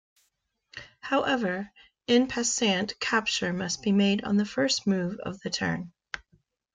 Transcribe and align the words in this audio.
However, 1.01 1.69
"en 2.07 2.25
passant" 2.27 2.99
capture 2.99 3.53
must 3.53 3.83
be 3.83 3.91
made 3.91 4.23
on 4.23 4.37
the 4.37 4.45
first 4.45 4.87
move 4.87 5.19
of 5.19 5.39
the 5.41 5.51
turn. 5.51 5.93